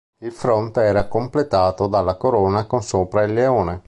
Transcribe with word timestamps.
Il 0.23 0.31
fronte 0.31 0.81
era 0.81 1.07
completato 1.07 1.85
dalla 1.85 2.15
corona 2.17 2.65
con 2.65 2.81
sopra 2.81 3.21
il 3.21 3.33
leone. 3.33 3.79